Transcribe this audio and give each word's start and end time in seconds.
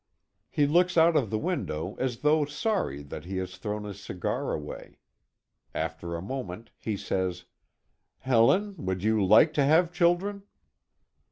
He 0.49 0.65
looks 0.65 0.97
out 0.97 1.15
of 1.15 1.29
the 1.29 1.37
window 1.37 1.95
as 1.99 2.21
though 2.21 2.43
sorry 2.45 3.03
that 3.03 3.25
he 3.25 3.37
has 3.37 3.55
thrown 3.57 3.83
his 3.83 3.99
cigar 4.01 4.51
away. 4.51 4.97
After 5.75 6.15
a 6.15 6.23
moment 6.23 6.71
he 6.79 6.97
says: 6.97 7.45
"Helen, 8.21 8.73
would 8.83 9.03
you 9.03 9.23
like 9.23 9.53
to 9.53 9.63
have 9.63 9.93
children?" 9.93 10.41